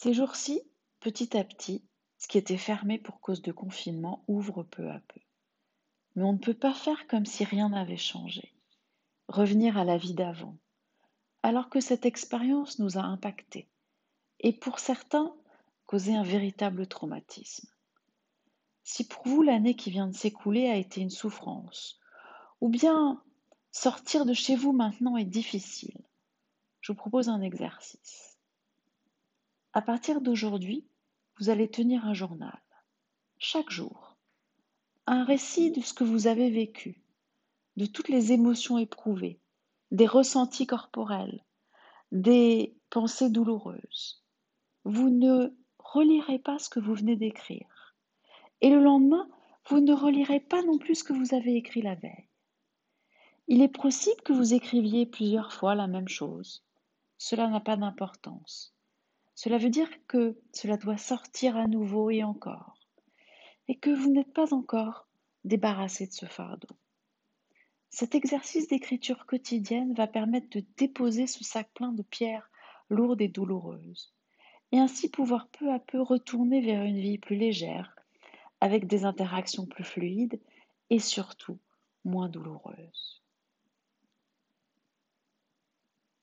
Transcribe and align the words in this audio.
Ces 0.00 0.14
jours-ci, 0.14 0.62
petit 1.00 1.36
à 1.36 1.42
petit, 1.42 1.84
ce 2.18 2.28
qui 2.28 2.38
était 2.38 2.56
fermé 2.56 2.98
pour 2.98 3.20
cause 3.20 3.42
de 3.42 3.50
confinement 3.50 4.22
ouvre 4.28 4.62
peu 4.62 4.88
à 4.88 5.00
peu. 5.00 5.20
Mais 6.14 6.22
on 6.22 6.34
ne 6.34 6.38
peut 6.38 6.54
pas 6.54 6.72
faire 6.72 7.08
comme 7.08 7.26
si 7.26 7.42
rien 7.42 7.70
n'avait 7.70 7.96
changé, 7.96 8.54
revenir 9.26 9.76
à 9.76 9.82
la 9.82 9.98
vie 9.98 10.14
d'avant, 10.14 10.56
alors 11.42 11.68
que 11.68 11.80
cette 11.80 12.06
expérience 12.06 12.78
nous 12.78 12.96
a 12.96 13.00
impactés 13.00 13.68
et 14.38 14.52
pour 14.52 14.78
certains 14.78 15.34
causé 15.84 16.14
un 16.14 16.22
véritable 16.22 16.86
traumatisme. 16.86 17.68
Si 18.84 19.04
pour 19.04 19.26
vous 19.26 19.42
l'année 19.42 19.74
qui 19.74 19.90
vient 19.90 20.06
de 20.06 20.16
s'écouler 20.16 20.68
a 20.68 20.76
été 20.76 21.00
une 21.00 21.10
souffrance, 21.10 21.98
ou 22.60 22.68
bien 22.68 23.20
sortir 23.72 24.26
de 24.26 24.32
chez 24.32 24.54
vous 24.54 24.72
maintenant 24.72 25.16
est 25.16 25.24
difficile, 25.24 26.06
je 26.82 26.92
vous 26.92 26.96
propose 26.96 27.28
un 27.28 27.40
exercice. 27.40 28.37
À 29.78 29.80
partir 29.80 30.20
d'aujourd'hui, 30.20 30.84
vous 31.38 31.50
allez 31.50 31.70
tenir 31.70 32.04
un 32.04 32.12
journal, 32.12 32.60
chaque 33.38 33.70
jour, 33.70 34.16
un 35.06 35.22
récit 35.22 35.70
de 35.70 35.80
ce 35.82 35.94
que 35.94 36.02
vous 36.02 36.26
avez 36.26 36.50
vécu, 36.50 37.00
de 37.76 37.86
toutes 37.86 38.08
les 38.08 38.32
émotions 38.32 38.76
éprouvées, 38.78 39.38
des 39.92 40.08
ressentis 40.08 40.66
corporels, 40.66 41.44
des 42.10 42.76
pensées 42.90 43.30
douloureuses. 43.30 44.24
Vous 44.82 45.10
ne 45.10 45.56
relirez 45.78 46.40
pas 46.40 46.58
ce 46.58 46.68
que 46.68 46.80
vous 46.80 46.94
venez 46.94 47.14
d'écrire. 47.14 47.94
Et 48.60 48.70
le 48.70 48.82
lendemain, 48.82 49.28
vous 49.68 49.78
ne 49.78 49.92
relirez 49.92 50.40
pas 50.40 50.64
non 50.64 50.78
plus 50.78 50.96
ce 50.96 51.04
que 51.04 51.12
vous 51.12 51.34
avez 51.36 51.54
écrit 51.54 51.82
la 51.82 51.94
veille. 51.94 52.28
Il 53.46 53.62
est 53.62 53.68
possible 53.68 54.22
que 54.22 54.32
vous 54.32 54.54
écriviez 54.54 55.06
plusieurs 55.06 55.52
fois 55.52 55.76
la 55.76 55.86
même 55.86 56.08
chose. 56.08 56.66
Cela 57.16 57.46
n'a 57.46 57.60
pas 57.60 57.76
d'importance. 57.76 58.74
Cela 59.40 59.56
veut 59.56 59.70
dire 59.70 59.88
que 60.08 60.36
cela 60.52 60.76
doit 60.76 60.96
sortir 60.96 61.56
à 61.56 61.68
nouveau 61.68 62.10
et 62.10 62.24
encore, 62.24 62.76
et 63.68 63.76
que 63.76 63.90
vous 63.90 64.10
n'êtes 64.10 64.32
pas 64.32 64.52
encore 64.52 65.06
débarrassé 65.44 66.08
de 66.08 66.12
ce 66.12 66.26
fardeau. 66.26 66.74
Cet 67.88 68.16
exercice 68.16 68.66
d'écriture 68.66 69.26
quotidienne 69.26 69.94
va 69.94 70.08
permettre 70.08 70.48
de 70.50 70.64
déposer 70.76 71.28
ce 71.28 71.44
sac 71.44 71.70
plein 71.72 71.92
de 71.92 72.02
pierres 72.02 72.50
lourdes 72.90 73.20
et 73.20 73.28
douloureuses, 73.28 74.12
et 74.72 74.78
ainsi 74.80 75.08
pouvoir 75.08 75.46
peu 75.50 75.72
à 75.72 75.78
peu 75.78 76.02
retourner 76.02 76.60
vers 76.60 76.82
une 76.82 76.98
vie 76.98 77.18
plus 77.18 77.36
légère, 77.36 77.94
avec 78.60 78.88
des 78.88 79.04
interactions 79.04 79.66
plus 79.66 79.84
fluides 79.84 80.40
et 80.90 80.98
surtout 80.98 81.60
moins 82.04 82.28
douloureuses. 82.28 83.22